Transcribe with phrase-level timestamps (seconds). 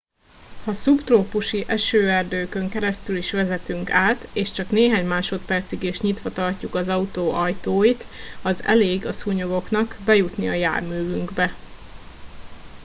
[0.63, 6.87] ha szubtrópusi esőerdőkön keresztül is vezetünk át és csak néhány másodpercig is nyitva tartjuk az
[6.89, 8.05] autó ajtóit
[8.41, 11.53] az elég a szúnyogoknak bejutni a járművünkbe